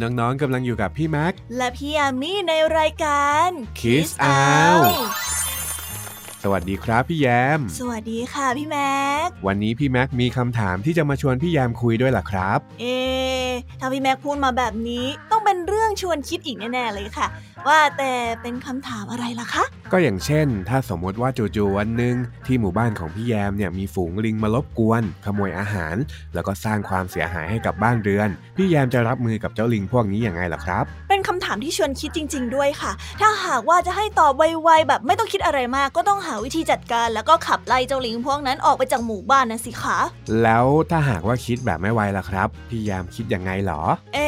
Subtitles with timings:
[0.00, 3.48] นนี้น้องๆกำลังอยู่กับพี่แม็ก และพี่ยามีในรายการ
[3.80, 4.84] Kiss Out
[6.42, 7.26] สวัสดีครับพี่แย
[7.58, 12.84] ม สวัสดีค่ะพี่แม็ก วันนี้พี่แม็กมีคำถามที่จะมาชวนพี่แยมคุยด้วยล่ะครับ เอ
[13.80, 17.26] ถ้าพี่แม็กพูดมาแบบนี้ต้องเป็นเรื่องชวนคิดอีกแน่ๆเลยค่ะ
[17.68, 22.14] ว่าแต่เป็นคำถามอะไรล่ะคะ ก็อย่างเช่น ถ้าสมมติว่าจู่ๆวันหนึ่ง
[22.46, 25.96] ที่หมู่บ้านของพี่แยมเนี่ยมีฝูงลิงมารบกวน ขโมยอาหาร
[26.34, 39.98] แล้วก็สร้างความเสียหายให้กับบ้านเรือน พี่แยมจะรับมือกับเจ้าลิงพวกนี้อย่างไงล่ะครับ เป็นคำถามที่ชวนคิดจริง ๆ ด้วยค่ะ ถ้าหากว่าจะให้ตอบไวๆแบบไม่ต้องคิดอะไรมาก ก็ต้องหาวิธีจัดการ แล้วก็ขับไล่เจ้าลิงพวกนั้นออกไปจากหมู่บ้านนะสิคะ
[40.42, 43.80] แล้วถ้าหากว่าคิดแบบไม่ไวล่ะครับ พี่แยมคิดยังไงหรอ
[44.14, 44.18] เอ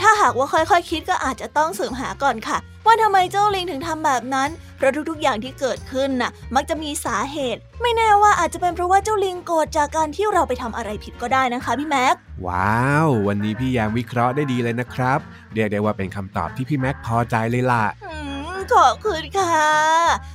[0.00, 12.14] ถ้าหากว่าค่อยๆคคิดก็อาจจะต้องสืบหาก่อนค่ะ ว่าทำไมเจ้าลิงถึงทำแบบนั้น เพราะทุกๆอย่างที่เกิดขึ้นน่ะ มักจะมีสาเหตุ ไม่แน่ว่าอาจจะเป็นเพราะว่าเจ้าลิงโกรธจากการที่เราไปทำอะไรผิดก็ได้นะคะพี่แม็ก
[12.46, 15.18] ว้าว วันนี้พี่แยมวิเคราะห์ได้ดีเลยนะครับ
[15.54, 18.16] เรียกได้ว่าเป็นคำตอบที่พี่แม็กพอใจเลยล่ะอื
[18.54, 19.60] มขอบคุณค่ะ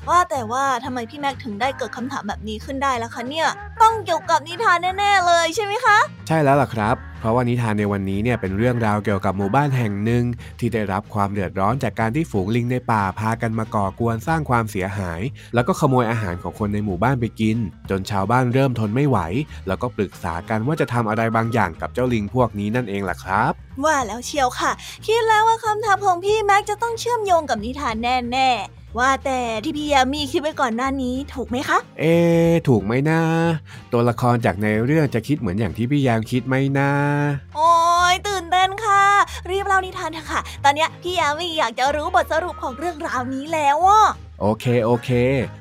[0.09, 3.47] ว่าแต่ว่าทำไมพี่แม็กถึงได้เกิดคำถามแบบนี้ขึ้นได้ล่ะคะเนี่ย
[3.81, 10.23] ต้องเกี่ยวกับนิทานแน่ ๆ เลยใช่ไหมคะ ใช่แล้วล่ะครับเพราะว่านิทานในวันนี้เนี่ยเป็นเรื่องราวเกี่ยวกับหมู่บ้านแห่งหนึ่ง
[10.59, 15.21] ที่ได้รับความเดือดร้อนจากการที่ฝูงลิงในป่าพากันมาก่อกวนสร้างความเสียหาย
[15.53, 17.57] แล้วก็ขโมยอาหารของคนในหมู่บ้านไปกิน
[17.89, 19.17] จนชาวบ้านเริ่มทนไม่ไหว
[19.67, 23.52] แล้วก็ปรึกษากันว่าจะทำอะไรบางอย่างกับเจ้าลิงพวกนี้นั่นเองล่ะครับ
[23.83, 24.71] ว่าแล้วเชียวค่ะ
[25.05, 27.95] คิดแล้วว่าคำถามของพี่แม็กจะต้องเชื่อมโยงกับนิทาน
[28.31, 33.21] แน่ๆ ว่าแต่ที่พี่ยามีคิดไว้ก่อนหน้านี้ถูกไหมคะ เอ๊ะถูกไหมนะ
[33.92, 36.92] ตัวละครจากในเรื่องจะคิดเหมือนอย่างที่พี่แยมคิดไหมนะ
[37.55, 37.71] โอ้
[38.14, 39.03] ยตื่นเต้นค่ะ
[39.49, 44.03] รีบเล่านิทานเถอะค่ะ ตอนเนี้ยพี่ยามีอยากจะรู้บทสรุปของเรื่องราวนี้แล้วอะ
[44.42, 45.09] โอเคโอเค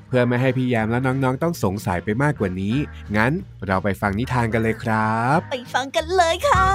[0.08, 2.75] เพื่อไม่ให้พี่แยมและน้องๆ ต้องสงสัยไปมากกว่านี้
[3.16, 3.32] งั้น
[3.66, 6.66] เราไปฟังนิทานกันเลยครับ ไปฟังกันเลยค่ะ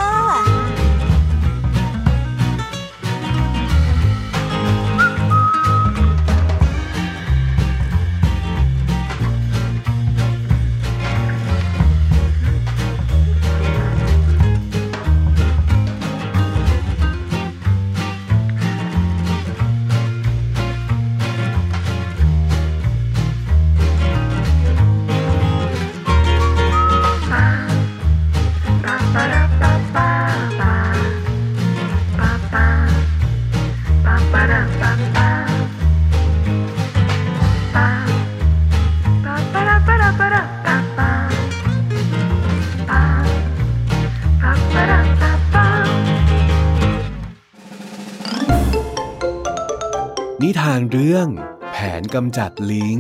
[50.92, 51.30] เรื่อง
[51.72, 53.00] แผนกำจัดลิง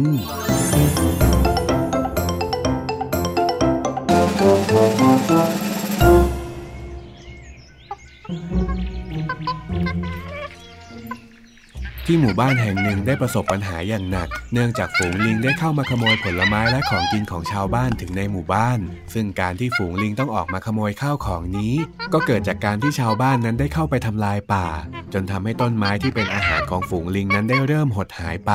[12.13, 18.79] ที่หมู่บ้านแห่งหนึ่งได้ประสบปัญหาอย่างหนัก เนื่องจากฝูงลิงได้เข้ามาขโมยผลไม้และของกินของชาวบ้านถึงในหมู่บ้าน
[19.13, 21.73] ซึ่งการที่ฝูงลิงต้องออกมาขโมยข้าวของนี้
[22.13, 24.67] ก็เกิดจากการที่ชาวบ้านนั้นได้เข้าไปทำลายป่า
[25.13, 28.51] จนทำให้ต้นไม้ที่เป็นอาหารของฝูงลิงนั้นได้เริ่มหดหายไป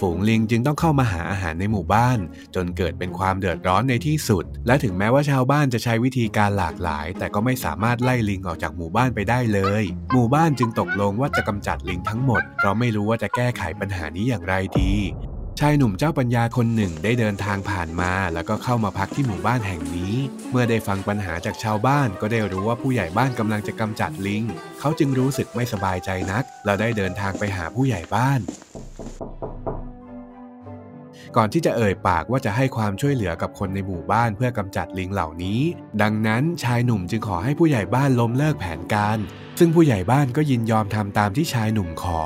[0.00, 2.18] ฝูงลิงจึงต้องเข้ามาหาอาหารในหมู่บ้าน
[2.54, 9.82] จนเกิดเป็นความเดือดร้อนในที่สุด และถึงแม้ว่าชาวบ้านจะใช้วิธีการหลากหลาย แต่ก็ไม่สามารถไล่ลิงออกจากหมู่บ้านไปได้เลย
[10.12, 14.94] หมู่บ้านจึงตกลงว่าจะกำจัดลิงทั้งหมด เพราะไม่รู้ว่าจะแก้ไขปัญหานี้อย่างไรดี
[15.60, 20.14] ชายหนุ่มเจ้าปัญญาคนหนึ่งได้เดินทางผ่านมา แล้วก็เข้ามาพักที่หมู่บ้านแห่งนี้
[20.50, 24.44] เมื่อได้ฟังปัญหาจากชาวบ้านก็ได้รู้ว่าผู้ใหญ่บ้านกำลังจะกำจัดลิง
[24.80, 28.40] เขาจึงรู้สึกไม่สบายใจนัก แล้วได้เดินทางไปหาผู้ใหญ่บ้าน
[31.36, 35.60] ก่อนที่จะเอ่ยปากว่าจะให้ความช่วยเหลือกับคนในหมู่บ้านเพื่อกำจัดลิงเหล่านี้
[36.02, 39.18] ดังนั้นชายหนุ่มจึงขอให้ผู้ใหญ่บ้านล้มเลิกแผนการ
[39.58, 42.22] ซึ่งผู้ใหญ่บ้านก็ยินยอมทำตามที่ชายหนุ่มขอ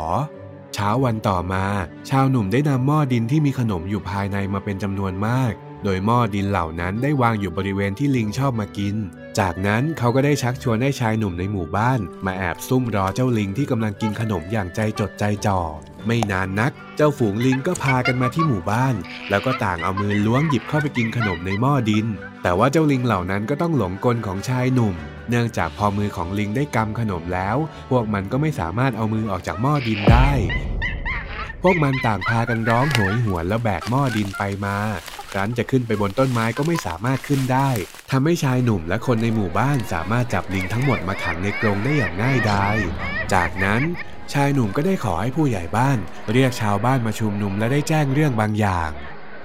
[0.75, 1.65] เช้าวันต่อมา
[2.11, 5.53] ชาวหนุ่มได้นำหม้อดินที่มีขนมอยู่ภายในมาเป็นจำนวนมาก
[5.85, 8.97] โดยหม้อดินเหล่านั้นได้วางอยู่บริเวณที่ลิงชอบมากิน
[9.39, 15.61] จากนั้นเขาก็ได้ชักชวนให้ชายหนุ่มในหมู่บ้าน มาแอบซุ่มรอเจ้าลิงที่กำลังกินขนมอย่างใจจดใจจ่อ
[16.07, 18.95] ไม่นานนัก เจ้าฝูงลิงก็พากันมาที่หมู่บ้าน
[19.31, 22.07] แล้วก็ต่างเอามือล้วงหยิบเข้าไปกินขนมในหม้อดิน
[22.43, 24.95] แต่ว่าเจ้าลิงเหล่านั้นก็ต้องหลงกลของชายหนุ่ม
[25.29, 27.57] เนื่องจากพอมือของลิงได้กำขนมแล้ว
[27.91, 30.31] พวกมันก็ไม่สามารถเอามือออกจากหม้อดินได้
[31.69, 34.77] วกมันต่างพากันร้องโหยหวนแล้วแบกหม้อดินไปมา
[35.33, 37.71] ครั้นจะขึ้นไปบนต้นไม้ก็ไม่สามารถขึ้นได้
[38.11, 42.77] ทำให้ชายหนุ่มและคนในหมู่บ้านสามารถจับลิงทั้งหมดมาขังในกรงได้อย่างง่ายดาย
[43.35, 43.83] จากนั้น
[44.33, 45.99] ชายหนุ่มก็ได้ขอให้ผู้ใหญ่บ้าน
[46.33, 48.91] เรียกชาวบ้านมาชุมนุมและได้แจ้งเรื่องบางอย่าง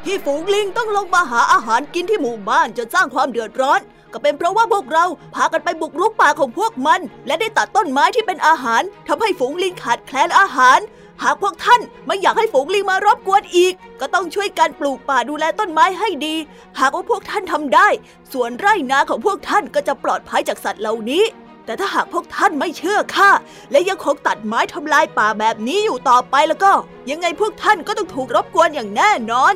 [0.05, 3.81] ที่ฝูงลิงต้องลงมาหาอาหารกินที่หมู่บ้านจนสร้างความเดือดร้อน
[4.13, 10.79] ก็เป็นเพราะว่าพวกเราพากันไปบุกรุกป่าของพวกมัน และได้ตัดต้นไม้ที่เป็นอาหารทำให้ฝูงลิงขาดแคลนอาหาร
[11.23, 16.35] หากพวกท่านไม่อยากให้ฝูงลิงมารบกวนอีก ก็ต้องช่วยกันปลูกป่าดูแลต้นไม้ให้ดี
[16.79, 17.87] หากว่าพวกท่านทำได้
[18.33, 21.23] ส่วนไร่นาของพวกท่านก็จะปลอดภัยจากสัตว์เหล่านี้
[21.65, 23.29] แต่ถ้าหากพวกท่านไม่เชื่อข้า
[23.71, 26.71] และยังคงตัดไม้ทำลายป่าแบบนี้อยู่ต่อไปแล้วก็
[27.09, 29.55] ยังไงพวกท่านก็ต้องถูกรบกวนอย่างแน่นอน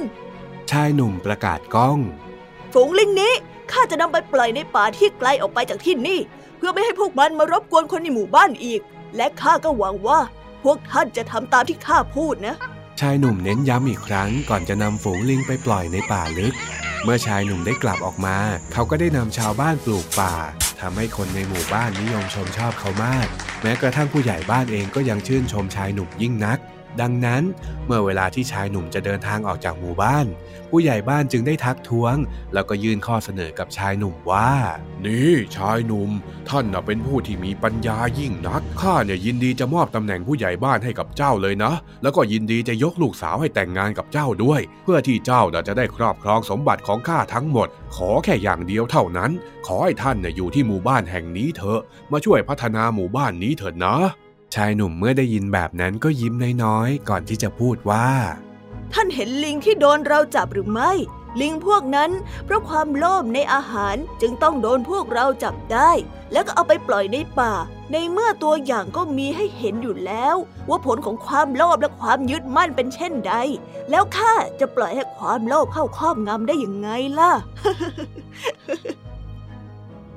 [0.71, 1.99] ชายหนุ่มประกาศก้อง
[2.73, 3.33] ฝูงลิงนี้
[3.71, 6.19] ข้าจะนำไปปล่อยในป่าที่ไกลออกไปจากที่นี่
[6.57, 8.81] เพื่อไม่ให้พวกมันมารบกวนคนในหมู่บ้านอีก
[9.15, 10.19] และข้าก็หวังว่า
[10.65, 12.55] พวกท่านจะทำตามที่ข้าพูดนะ
[12.99, 16.55] ชายหนุ่มเน้นย้ำอีกครั้งก่อนจะนำฝูงลิงไปปล่อยในป่าลึก
[17.03, 18.37] เมื่อชายหนุ่มได้กลับออกมา
[18.73, 20.35] เขาก็ได้นำชาวบ้านปลูกป่า
[20.81, 23.27] ทำให้คนในหมู่บ้านนิยมชมชอบเขามาก
[23.61, 26.59] แม้กระทั่งผู้ใหญ่บ้านเองก็ยังชื่นชมชายหนุ่มยิ่งนัก
[27.01, 27.43] ดังนั้น
[27.85, 30.25] เมื่อเวลาที่ชายหนุ่มจะเดินทางออกจากหมู่บ้าน
[30.69, 32.15] ผู้ใหญ่บ้านจึงได้ทักท้วง
[32.53, 34.51] แล้วก็ยื่นข้อเสนอกับชายหนุ่มว่า
[35.05, 36.09] นี่ชายหนุ่ม
[36.49, 49.31] ท่านน่ะเป็นผู้ที่มีปัญญายิ่งนักข้าเนี่ยยินดีจะมอบตำแหน่งผู้ใหญ่บ้านให้กับเจ้าเลยนะ แล้วก็ยินดีจะยกลูกสาวให้แต่งงานกับเจ้าด้วย เพื่อที่เจ้าจะได้ครอบครองสมบัติของข้าทั้งหมด ขอแค่อย่างเดียวเท่านั้น
[49.67, 51.81] ขอให้ท่านเนี่ยอยู่ที่หมู่บ้านแห่งนี้เถอะ
[52.11, 53.97] มาช่วยพัฒนาหมู่บ้านนี้เถอะนะ
[54.55, 58.09] ชายหนุ่มเมื่อได้ยินแบบนั้นก็ยิ้มน้อยๆ ก่อนที่จะพูดว่า
[58.93, 60.91] ท่านเห็นลิงที่โดนเราจับหรือไม่
[61.41, 62.11] ลิงพวกนั้น
[62.45, 65.91] เพราะความโลภในอาหารจึงต้องโดนพวกเราจับได้
[66.31, 67.53] แล้วก็เอาไปปล่อยในป่า
[67.91, 70.35] ในเมื่อตัวอย่างก็มีให้เห็นอยู่แล้ว
[70.69, 73.33] ว่าผลของความโลภและความยึดมั่นเป็นเช่นใด
[73.89, 77.31] แล้วข้าจะปล่อยให้ความโลภเข้าครอบงำได้ยังไงล่ะ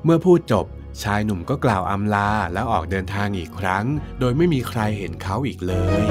[0.05, 0.67] เมื่อพูดจบ
[1.03, 3.85] ชายหนุ่มก็กล่าวอำลาแล้วออกเดินทางอีกครั้ง
[4.21, 6.03] โดยไม่มีใครเห็นเขาอีกเลย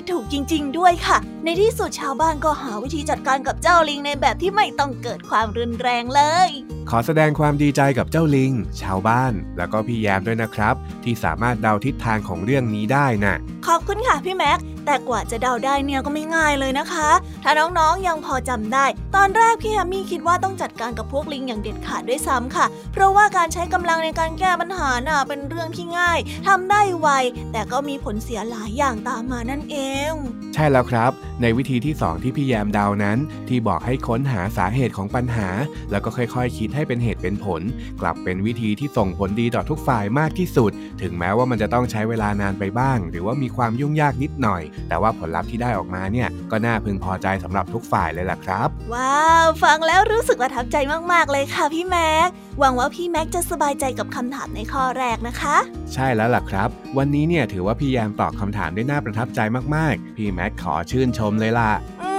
[0.00, 6.50] คิดถูกจริง ๆ ด้วยค่ะ ในที่สุดชาวบ้านก็หาวิธีจัดการกับเจ้าลิงในแบบที่ไม่ต้องเกิดความรุนแรงเลย
[6.92, 8.52] ขอแสดงความดีใจกับเจ้าลิง
[8.82, 17.08] ชาวบ้าน แล้วก็พี่แยมด้วยนะครับ ที่สามารถเดาทิศทางของเรื่องนี้ได้น่ะ ขอบคุณค่ะพี่แม็ก แต่กว่าจะเดาได้เนี่ยก็ไม่ง่ายเลยนะคะ
[17.44, 27.08] ถ้าน้องๆยังพอจำได้ ตอนแรกพี่แฮมมี่คิดว่าต้องจัดการกับพวกลิงอย่างเด็ดขาดด้วยซ้ำค่ะ เพราะว่าการใช้กำลังในการแก้ปัญหาน่ะเป็นเรื่องที่ง่ายทำได้ไว
[27.52, 29.76] แต่ก็มีผลเสียหลายอย่างตามมานั่นเอ
[30.10, 30.12] ง
[30.54, 31.10] ใช่แล้วครับ
[31.42, 35.48] ในวิธีที่ 2 ที่พี่แยมเดานั้น ที่บอกให้ค้นหาสาเหตุของปัญหา
[35.90, 37.62] แล้วก็ค่อยๆคิดให้เป็นเหตุเป็นผล
[38.00, 40.70] กลับเป็นวิธีที่ส่งผลดีต่อทุกฝ่ายมากที่สุด
[41.02, 50.76] ถึงแม้ว่ามันจะต้องใช้เวลานานไปบ้าง หรือว่ามีความยุ่งยากนิดหน่อย แต่ว่าผลลัพธ์ที่ได้ออกมาเนี่ยก็น่าพึงพอใจสำหรับทุกฝ่ายเลยล่ะครับ ว้าว ฟังแล้วรู้สึกประทับใจ
[51.12, 52.28] มาก ๆ เลยค่ะพี่แม็ก
[52.58, 55.56] หวังว่าพี่แม็กจะสบายใจกับคำถามในข้อแรกนะคะ
[55.94, 59.40] ใช่แล้วล่ะครับ วันนี้เนี่ยถือว่าพี่แยมตอบคำถามได้น่าประทับใจ
[59.76, 61.70] มากๆ พี่แม็กขอชื่นชมเลยล่ะ
[62.02, 62.09] อืม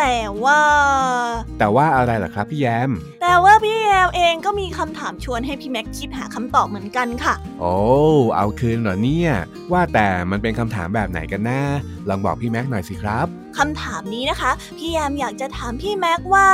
[0.00, 0.60] แต่ว่า
[1.58, 2.90] แต่ว่าอะไรล่ะครับพี่แยม
[3.22, 7.74] แต่ว่าพี่แอมเองก็มีคำถามชวนให้พี่แม็กคิดหาคำตอบเหมือนกันค่ะ โอ้
[8.36, 9.30] เอาคืนเหรอเนี่ย
[9.72, 11.60] ว่าแต่มันเป็นคำถามแบบไหนกันนะ
[12.08, 13.26] ลองบอกพี่แม็กหน่อยสิครับ
[13.58, 16.48] คำถามนี้นะคะ พี่แอมอยากจะถามพี่แม็กว่า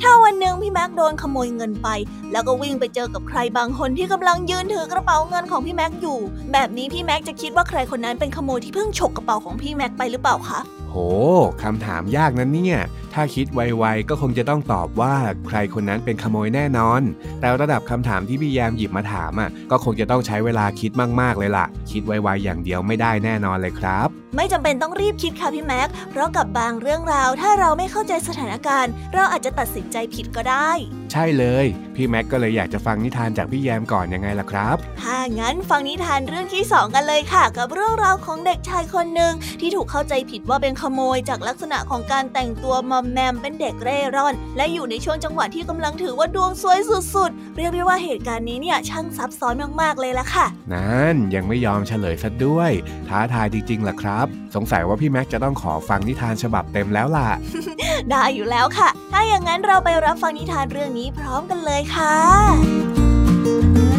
[0.00, 1.88] ถ้าวันหนึ่งพี่แม็กโดนขโมยเงินไป
[2.32, 6.18] แล้วก็วิ่งไปเจอกับใครบางคนที่กำลังยืนถือกระเป๋าเงินของพี่แม็กอยู่
[6.52, 10.60] แบบนี้พี่แม็กจะคิดว่าใครคนนั้นเป็นขโมยที่เพิ่งฉกกระเป๋าของพี่แม็กไปหรือเปล่าคะ
[10.90, 10.96] โห
[11.62, 12.78] คำถามยากนะเนี่ย
[13.14, 15.14] ถ้าคิดไวๆก็คงจะต้องตอบว่า
[15.46, 17.02] ใครคนนั้นเป็นขโมยแน่นอน
[17.40, 30.70] แต่ระดับคำถามที่พี่แยมหยิบมาถามอะ ก็คงจะต้องใช้เวลาคิดมากๆเลยล่ะ คิดไวๆอย่างเดียวไม่ได้แน่นอนเลยครับ ไม่จำเป็นต้องรีบคิดค่ะพี่แม็ก เพราะกับบางเรื่องราว ถ้าเราไม่เข้าใจสถานการณ์ เราอาจจะตัดสินใจผิดก็ได้
[31.12, 46.78] ใช่เลย พี่แม็กก็เลยอยากจะฟังนิทานจากพี่แยมก่อนยังไงล่ะครับ ถ้างั้นฟังนิทานเรื่องที่สองกันเลยค่ะ กับเรื่องราวของเด็กชายคนหนึ่งที่ถูกเข้าใจผิดว่าเป็นขโมยจากลักษณะของการแต่งตัวมอมแมมเป็นเด็กเร่ร่อน และอยู่ในช่วงจังหวะที่กำลังถือว่าดวงสวย
[47.14, 52.70] สุดๆ เรียกได้ว่าเหตุการณ์นี้เนี่ยช่างซับซ้อนมากๆเลยละค่ะ นั่นยังไม่ยอมเฉลยซะด้วย
[53.08, 57.28] ท้าทายจริงๆล่ะครับ สงสัยว่าพี่แม็กจะต้องขอฟังนิทานฉบับเต็มแล้วล่ะ
[58.10, 63.89] ได้อยู่แล้วค่ะ ถ้าอย่างนั้นเราไปรับฟังนิทานเรื่องนี้พร้อมกันเลยค่ะ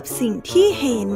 [0.00, 1.10] กับสิ่งที่เห็น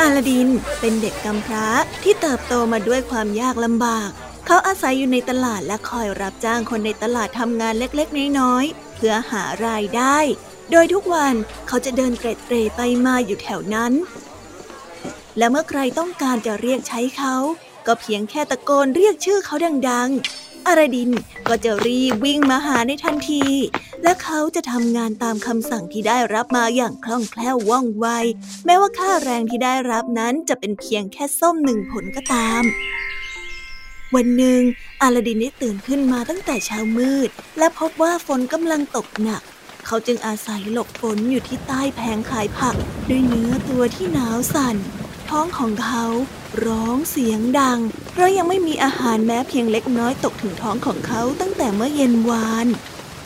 [0.00, 0.48] อาลาดิน
[0.80, 1.68] เป็นเด็กกำพร้า
[2.02, 4.08] ที่เติบโตมาด้วยความยากลำบาก
[4.46, 10.18] เขาอาศัยอยู่ในตลาดและคอยรับจ้างคนในตลาดทำงานเล็กๆ น้อยๆ เพื่อหารายได้
[10.70, 11.34] โดยทุกวัน
[11.68, 13.92] เขาจะเดินเตร็ดเตร่ไปมาอยู่แถวนั้น
[15.38, 17.34] และเมื่อใครต้องการจะเรียกใช้เขา
[17.86, 19.54] ก็เพียงแค่ตะโกนเรียกชื่อเขา
[19.88, 21.10] ดังๆ อาราดิน
[21.48, 23.44] ก็จะรีบวิ่งมาหาในทันที
[24.02, 28.06] และเขาจะทำงานตามคำสั่งที่ได้รับมาอย่างคล่องแคล่วว่องไว
[28.64, 32.62] แม้ว่าค่าแรงที่ได้รับนั้นจะเป็นเพียงแค่ส้มหนึ่งผลก็ตาม
[34.14, 34.60] วันหนึ่ง
[35.02, 37.28] อาลาดินได้ตื่นขึ้นมาตั้งแต่เช้ามืด
[37.58, 39.42] และพบว่าฝนกำลังตกหนัก
[39.86, 42.74] เขาจึงอาศัยหลบฝนอยู่ที่ใต้แผงขายผัก
[43.08, 44.76] ด้วยเนื้อตัวที่หนาวสั่น
[45.30, 46.04] ท้องของเขา
[46.66, 47.78] ร้องเสียงดัง
[48.12, 52.66] เพราะยังไม่มีอาหารแม้เพียงเล็กน้อยตกถึงท้องของเขาตั้งแต่เมื่อเย็นวาน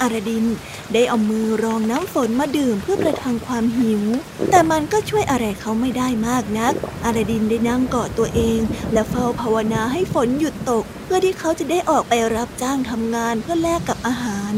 [0.01, 0.47] อาราดิน
[0.93, 4.03] ได้เอามือรองน้ำฝนมาดื่มเพื่อประทังความหิว
[4.51, 8.61] แต่มันก็ช่วยอะไรเขาไม่ได้มากนัก อาราดินได้นั่งกอดตัวเอง
[8.93, 14.55] และเฝ้าภาวนาให้ฝนหยุดตก เพื่อที่เขาจะได้ออกไปรับจ้างทำงานเพื่อแลกกับอาหาร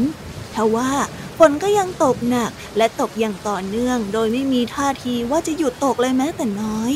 [0.55, 0.91] ทว่า
[1.37, 6.93] ฝนก็ยังตกหนักและตกอย่างต่อเนื่อง โดยไม่มีท่าทีว่าจะหยุดตกเลยแม้แต่น้อย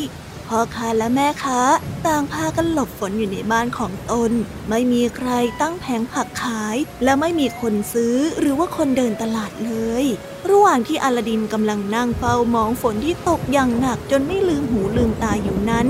[0.49, 1.61] พ่อค้าและแม่ค้า
[2.07, 4.31] ต่างพากันหลบฝนอยู่ในบ้านของตน
[4.69, 5.29] ไม่มีใคร
[5.61, 10.05] ตั้งแผงผักขาย และไม่มีคนซื้อหรือว่าคนเดินตลาดเลย
[10.49, 15.87] ระหว่างที่อลาดินกำลังนั่งเฝ้ามองฝนที่ตกอย่างหนักจนไม่ลืมหูลืมตาอยู่นั้น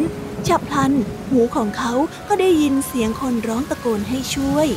[0.47, 0.91] ฉับพลัน
[1.29, 1.93] หูของเขา
[2.27, 4.67] ก็ได้ยินเสียงคนร้องตะโกนให้ช่วย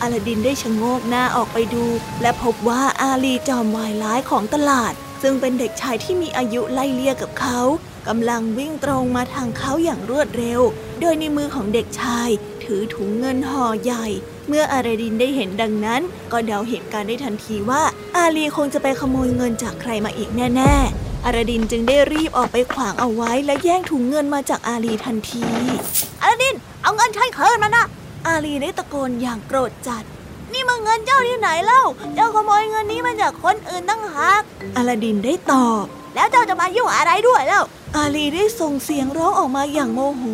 [0.00, 1.84] อาลาดินได้ชะโงกหน้าออกไปดู
[2.22, 4.92] และพบว่าอาลีจอมวายร้ายของตลาด
[5.22, 7.60] ซึ่งเป็นเด็กชายที่มีอายุไล่เลี่ยกับเขา
[8.08, 10.60] กำลังวิ่งตรงมาทางเขาอย่างรวดเร็ว
[11.00, 12.28] โดยในมือของเด็กชาย
[12.64, 14.06] ถือถุงเงินห่อใหญ่
[14.48, 17.82] เมื่ออาราดินได้เห็นดังนั้น ก็เดาเหตุการณ์ได้ทันทีว่า
[18.16, 25.44] อาลีคงจะไปขโมยเงินจากใครมาอีกแน่ๆ อาราดินจึงได้รีบออกไปขวางเอาไว้ และแย่งถุงเงินมาจากอาลีทันที
[26.22, 27.86] อาราดิน เอาเงินฉันคืนมานะ
[28.26, 30.04] อาลีได้ตะโกนอย่างโกรธจัด
[30.52, 31.82] นี่มันเงินเจ้าที่ไหนเล่า
[32.14, 34.42] เจ้าขโมยเงินนี้มาจากคนอื่นตั้งหาก
[34.76, 35.84] อาลาดินได้ตอบ
[36.14, 37.64] แล้วเจ้าจะมายุ่งอะไรด้วยแล้ว
[37.96, 40.24] อาลีได้ส่งเสียงร้องออกมาอย่างโมโห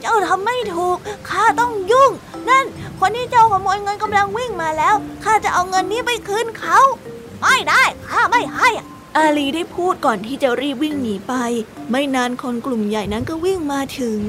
[0.00, 0.96] เจ้าทำไม่ถูก
[1.28, 2.10] ข้าต้องยุ่ง
[2.48, 2.64] นั่น
[3.00, 4.94] คนที่เจ้าขโมยเงินกำลังวิ่งมาแล้ว
[5.24, 6.78] ข้าจะเอาเงินนี้ไปคืนเขา
[7.40, 8.68] ไม่ได้ ข้าไม่ให้
[9.16, 11.34] อาลีได้พูดก่อนที่จะรีบวิ่งหนีไป
[11.90, 14.20] ไม่นานคนกลุ่มใหญ่นั้นก็วิ่งมาถึง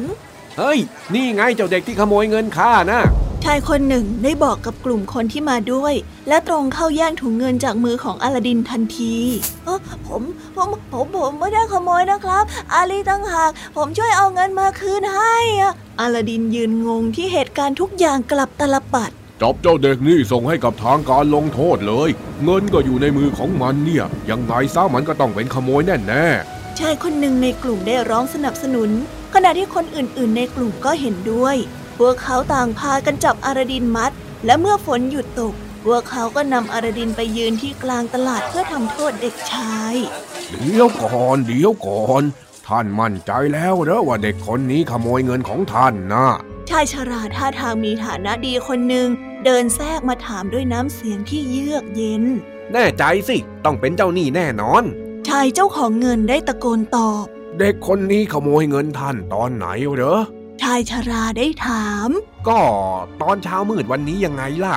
[0.58, 0.80] เฮ้ย
[1.14, 3.02] นี่ไงเจ้าเด็กที่ขโมยเงินข้านะ
[3.50, 5.94] ชายคนหนึ่งได้บอกกับกลุ่มคนที่มาด้วย
[6.28, 9.16] และตรงเข้าแย่งถุงเงินจากมือของอาลาดินทันที
[9.66, 10.22] เออผม
[10.56, 19.12] ผมผมผมไม่ได้ขโมยนะครับ อาลีตั้งหาก ผมช่วยเอาเงินมาคืนให้อะอาลาดินยืนงงที่เหตุการณ์ทุกอย่างกลับตลปัด
[19.42, 22.10] จับเจ้าเด็กนี่ส่งให้กับทางการลงโทษเลย
[22.44, 26.26] เงินก็อยู่ในมือของมันเนี่ย ยังไงซะมันก็ต้องเป็นขโมยแน่แน่
[26.80, 28.90] ชายคนหนึ่งในกลุ่มได้ร้องสนับสนุน
[29.34, 31.58] ขณะที่คนอื่นๆ ในกลุ่มก็เห็นด้วย
[32.00, 34.12] พวกเขาต่างพากันจับอาราดินมัด
[34.46, 35.54] และเมื่อฝนหยุดตก
[35.86, 42.24] พวกเขาก็นำอาราดินไปยืนที่กลางตลาดเพื่อทำโทษเด็กชายๆเดี๋ยวก่อน เดี๋ยวก่อน
[42.68, 46.28] ท่านมั่นใจแล้วเหรอว่าเด็กคนนี้ขโมยเงินของท่านนะ
[46.70, 49.08] ชายชราท่าทางมีฐานะดีคนหนึ่ง
[49.46, 52.24] เดินแทรกมาถามด้วยน้ำเสียงที่เยือกเย็น
[52.74, 54.84] แน่ใจสิ ต้องเป็นเจ้าหนี้แน่นอน
[55.28, 57.26] ชายเจ้าของเงินได้ตะโกนตอบ
[57.60, 60.20] เด็กคนนี้ขโมยเงินท่านตอนไหนเหรอ
[60.62, 62.10] ชายชราได้ถาม
[62.48, 62.62] ก็
[63.22, 64.76] ตอนเช้ามืดวันนี้ยังไงล่ะ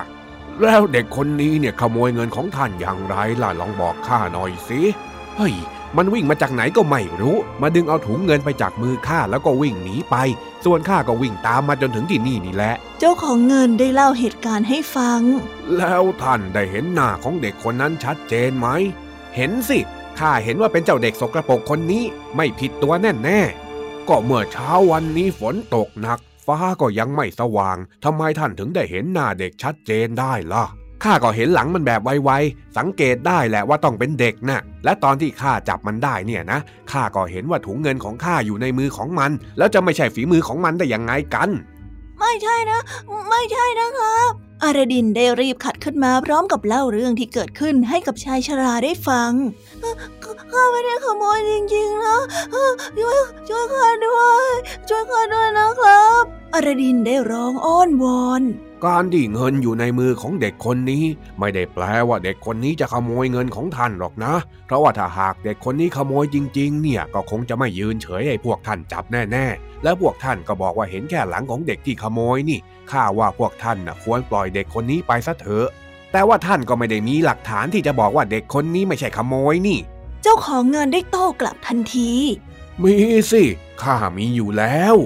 [0.62, 4.80] แล้วเด็กคนนี้เนี่ยขโมยเงินของท่านอย่างไรล่ะลองบอกข้าหน่อยสิ
[5.36, 5.54] เฮ้ย
[5.96, 10.16] มันวิ่งมาจากไหนก็ไม่รู้ มาดึงเอาถุงเงินไปจากมือข้าแล้วก็วิ่งหนีไป
[10.64, 15.20] ส่วนข้าก็วิ่งตามมาจนถึงที่นี่นี่แหละ เจ้าของเงินได้เล่าเหตุการณ์ให้ฟัง
[15.76, 18.68] แล้วท่านได้เห็นหน้าของเด็กคนนั้นชัดเจนไหม
[19.36, 19.78] เห็นสิ
[20.18, 22.04] ข้าเห็นว่าเป็นเจ้าเด็กสกรปรกคนนี้
[22.36, 23.67] ไม่ผิดตัวแน่แน่ๆ
[24.08, 30.64] ก็เมื่อเช้าวันนี้ฝนตกหนัก ฟ้าก็ยังไม่สว่าง ทำไมท่านถึงได้เห็นหน้าเด็กชัดเจนได้ล่ะ
[31.04, 36.58] ข้าก็เห็นหลังมันแบบไวๆ สังเกตได้แหละว่าต้องเป็นเด็กนะ่ะ และตอนที่ข้าจับมันได้เนี่ยนะ
[36.92, 41.48] ข้าก็เห็นว่าถุงเงินของข้าอยู่ในมือของมัน แล้วจะไม่ใช่ฝีมือของมันได้ยังไงกัน
[42.18, 42.80] ไม่ใช่นะ
[43.28, 49.32] ไม่ใช่นะครับ อารดินได้รีบขัดขึ้นมาพร้อมกับเล่าเรื่องที่เกิดขึ้นให้กับชายชราได้ฟัง
[50.52, 52.18] ข้าไม่ได้ขโมยจริงๆนะ
[52.98, 54.48] ช่วยช่วยข้าด้วย
[54.88, 56.24] ช่วยข้าด้วยนะครับ
[56.54, 58.42] อารดินได้ร้องอ้อนวอน
[58.86, 61.04] การที่เงินอยู่ในมือของเด็กคนนี้
[61.38, 64.34] ไม่ได้แปลว่าเด็กคนนี้จะขโมยเงินของท่านหรอกนะ
[64.66, 72.58] เพราะว่าถ้าหากเด็กคนนี้ขโมยจริง ๆ เนี่ยก็คงจะไม่ยืนเฉยให้พวกท่านจับแน่ ๆ และพวกท่านก็บอกว่าเห็นแค่หลังของเด็กที่ขโมยนี่
[72.92, 75.68] ข้าว่าพวกท่านน่ะควรปล่อยเด็กคนนี้ไปซะเถอะ
[76.12, 79.78] แต่ว่าท่านก็ไม่ได้มีหลักฐานที่จะบอกว่าเด็กคนนี้ไม่ใช่ขโมยนี่
[80.22, 82.10] เจ้าของเงินได้โต้กลับทันที
[82.82, 82.96] มี
[83.32, 83.42] สิ
[83.82, 84.96] ข้ามีอยู่แล้ว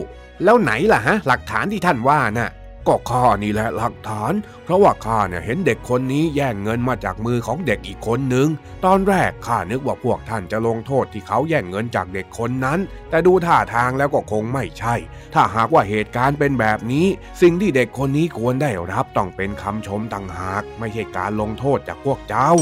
[0.44, 2.50] แล้วไหนล่ะฮะ หลักฐานที่ท่านว่าน่ะ
[2.88, 4.32] ก็ข้านี่แหละหลักฐาน
[4.64, 8.48] เพราะว่าข้าเนี่ยเห็นเด็กคนนี้แย่งเงินมาจากมือของเด็กอีกคนนึง
[8.84, 12.78] ตอนแรกข้านึกว่าพวกท่านจะลงโทษที่เขาแย่งเงินจากเด็กคนนั้น
[13.10, 14.94] แต่ดูท่าทางแล้วก็คงไม่ใช่
[15.34, 17.06] ถ้าหากว่าเหตุการณ์เป็นแบบนี้
[17.40, 22.52] สิ่งที่เด็กคนนี้ควรได้รับต้องเป็นคำชมต่างหาก ไม่ใช่การลงโทษจากพวกเจ้า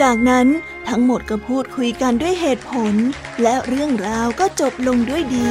[0.00, 0.46] จากนั้น
[0.88, 2.94] ทั้งหมดก็พูดคุยกันด้วยเหตุผล
[3.42, 5.50] และเรื่องราวก็จบลงด้วยดี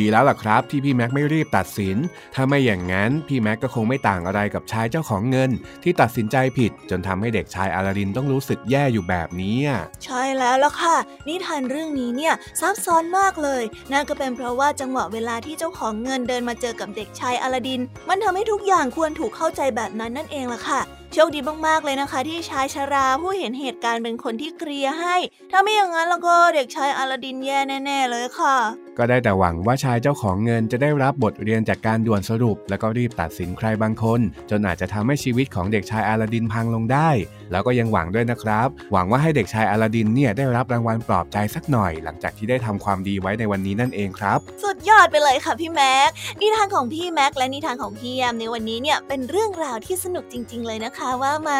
[0.00, 1.96] ดีแล้วล่ะครับ ที่พี่แม็กไม่รีบตัดสิน
[2.34, 5.50] ถ้าไม่อย่างนั้นพี่แม็กก็คงไม่ต่างอะไรกับชายเจ้าของเงิน
[5.82, 9.58] ที่ตัดสินใจผิด จนทำให้เด็กชายอาลาดินต้องรู้สึกแย่อยู่แบบนี้
[10.04, 10.96] ใช่แล้วล่ะค่ะ
[11.28, 20.82] นิทานเรื่องนี้เนี่ยซับซ้อนมากเลยนั่นก็เป็นเพราะว่าจังหวะเวลาที่เจ้าของเงินเดินมาเจอกับเด็กชายอลาดิน มันทำให้ทุกอย่างควรถูกเข้าใจแบบนั้นนั่นเองล่ะค่ะ
[21.14, 25.16] โชคดีมากๆเลยนะคะ ที่ชายชราผู้เห็นเหตุการณ์เป็นคนที่เคลียร์ให้
[25.50, 28.56] ถ้าไม่อย่างนั้นแล้วก็เด็กชายอลาดินแย่แน่ ๆ เลยค่ะ
[28.98, 34.20] ก็ได้แต่หวังว่าชายเจ้าของเงินจะได้รับบทเรียนจากการด่วนสรุป แล้วก็รีบตัดสินใครบางคน
[34.50, 37.10] จนอาจจะทำให้ชีวิตของเด็กชายอาลาดินพังลงได้
[37.52, 51.52] แล้วก็ยังหวังด้วยนะครับ หวังว่าให้เด็กชายอาลาดินเนี่ยได้รับรางวัลปลอบใจสักหน่อย หลังจากที่ได้ทำความดีไว้ในวันนี้นั่นเองครับ สุดยอดไปเลยค่ะพี่แม็กนิทานของพี่แม็กและนิทานของพี่แยมในวันนี้เนี่ยเป็นเรื่องราวที่สนุกจริง ๆ เลยนะคะว่าไหม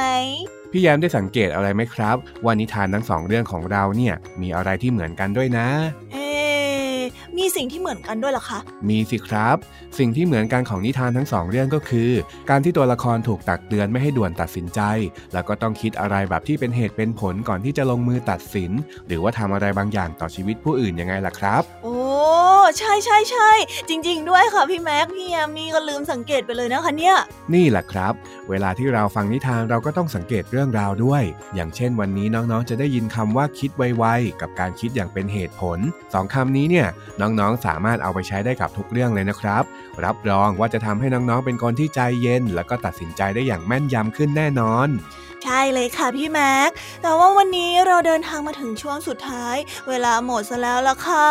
[0.72, 5.66] พี่แยมได้สังเกตอะไรไหมครับ ว่านิทานทั้งสองเรื่องของเราเนี่ย มีอะไรที่เหมือนกันด้วยนะ
[6.12, 6.96] เอ๊ะ
[7.38, 9.56] มีสิ่งที่เหมือนกันด้วยเหรอคะ มีสิครับ
[9.98, 12.10] สิ่งที่เหมือนกันของนิทานทั้งสองเรื่องก็คือ
[12.50, 14.80] การที่ตัวละครถูกตักเตือนไม่ให้ด่วนตัดสินใจ
[15.32, 18.72] แล้วก็ต้องคิดอะไรแบบที่เป็นเหตุเป็นผลก่อนที่จะลงมือตัดสิน
[19.06, 22.09] หรือว่าทำอะไรบางอย่างต่อชีวิตผู้อื่นยังไงล่ะครับ โอ้
[22.78, 23.50] ใช่ใช่ใช่
[23.88, 27.16] จริง ๆ ด้วยค่ะพี่แม็กพี่แยมนี่ก็ลืมสังเกตไปเลยนะคะเนี่ย
[27.54, 28.12] นี่แหละครับ
[28.50, 31.22] เวลาที่เราฟังนิทานเราก็ต้องสังเกตเรื่องราวด้วย
[31.54, 35.78] อย่างเช่นวันนี้น้องๆ จะได้ยินคำว่าคิดไวๆกับการคิดอย่างเป็นเหตุผล
[36.14, 36.88] สองคำนี้เนี่ย
[37.20, 39.64] น้องๆสามารถเอาไปใช้ได้กับทุกเรื่องเลยนะครับ
[40.04, 44.88] รับรองว่าจะทำให้น้องๆเป็นคนที่ใจเย็น แล้วก็ตัดสินใจได้อย่างแม่นยำขึ้นแน่นอน
[45.44, 46.70] ใช่เลยค่ะพี่แม็ก
[47.02, 49.56] แต่ว่าวันนี้เราเดินทางมาถึงช่วงสุดท้าย
[49.88, 51.28] เวลาหมดซะแล้วล่ะค่ะ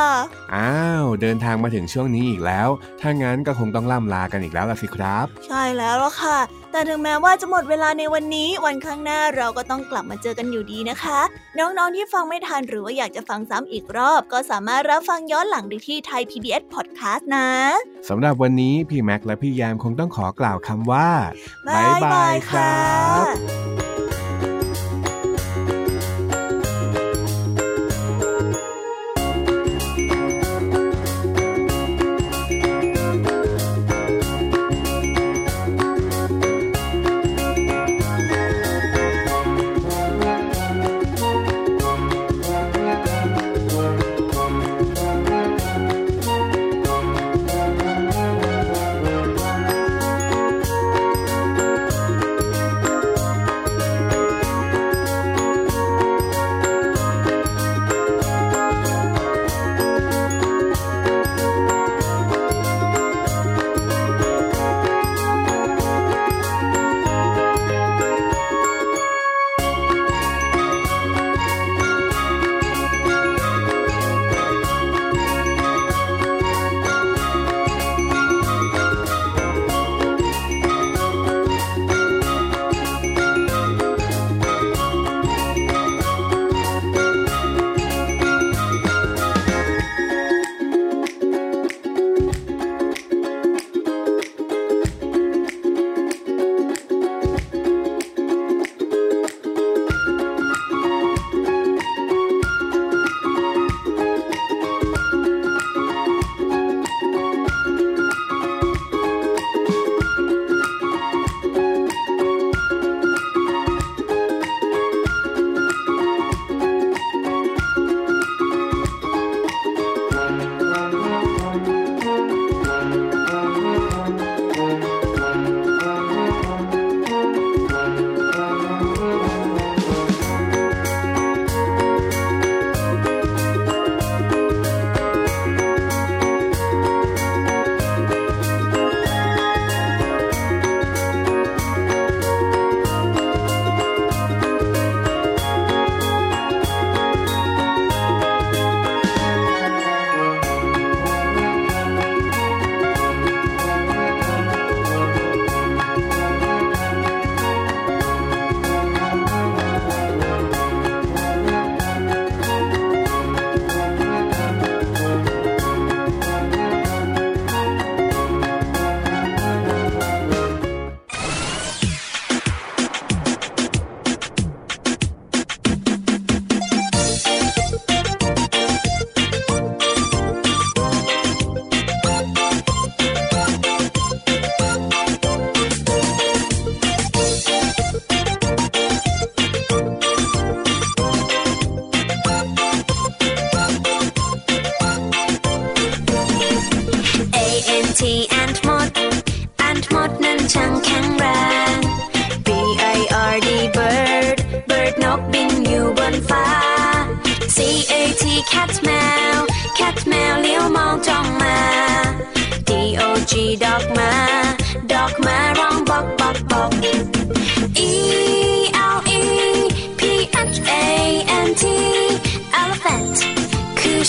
[0.56, 2.69] อ้าว เดินทางมาถึงช่วงนี้อีกแล้ว
[3.02, 6.39] ถ้างั้นก็คงต้องล่ำลากันอีกแล้วล่ะสิครับ ใช่แล้วล่ะค่ะ
[6.72, 11.19] แต่ถึงแม้ว่าจะหมดเวลาในวันนี้วันข้างหน้าเราก็ต้องกลับมาเจอกันอยู่ดีนะคะ
[11.60, 17.50] น้องๆที่ฟังไม่ทันหรือว่าอยากจะฟังซ้ำอีกรอบ ก็สามารถรับฟังย้อนหลังได้ที่ไทย PBS Podcast นะ
[18.10, 21.10] สำหรับวันนี้พี่แม็กและพี่แยมคงต้องขอกล่าวคำว่า
[21.67, 22.74] บ๊ายบายค่ะ
[23.95, 23.99] บ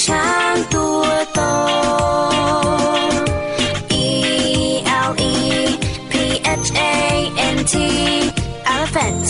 [0.04, 1.40] ช้างตัวโต
[4.04, 4.06] E
[5.08, 5.34] L E
[6.10, 6.12] P
[6.64, 6.94] H A
[7.56, 7.74] N T
[8.72, 9.26] elephant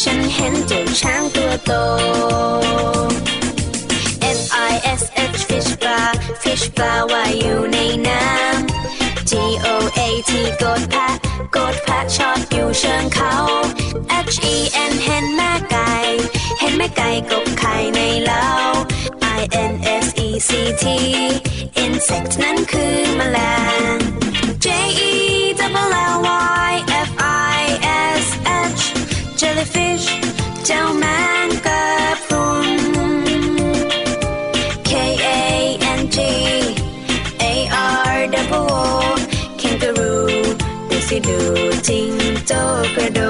[0.00, 1.72] ฉันเห็นเจ้าช้างตัวโต
[4.38, 5.02] F I S
[5.36, 6.08] H fish bar
[6.42, 9.32] fish bar ว่าอยู่ในน้ำ G
[9.66, 9.68] O
[9.98, 11.08] A T กดแพะ
[11.56, 13.34] กดแพะชอดอยู่เชิงเขา
[14.34, 14.56] H E
[14.90, 15.92] N เห็นแม่ไก่
[16.60, 18.46] เห็นแม่ไก่กบไข่ในเล้า
[19.40, 19.72] I N
[20.50, 20.98] ซีที
[21.78, 22.08] อินเส
[22.42, 23.38] นั้นคือแมล
[23.94, 23.96] ง
[24.64, 24.66] J
[25.10, 25.12] E
[25.84, 26.16] W L
[26.68, 26.72] Y
[27.08, 27.10] F
[27.58, 27.62] I
[28.22, 28.26] S
[28.78, 28.82] H
[29.40, 30.06] jellyfish
[30.66, 31.04] เจ้าแม
[31.46, 31.84] งกะ
[32.24, 32.68] พรุน
[34.88, 34.90] K
[35.24, 35.38] A
[35.98, 36.18] N G
[37.42, 37.44] A
[38.12, 38.16] R
[38.60, 38.84] W O
[39.60, 40.24] kangaroo
[40.88, 41.38] ดูสิดู
[41.88, 42.10] จริง
[42.46, 42.52] โจ
[42.96, 43.29] กระโดด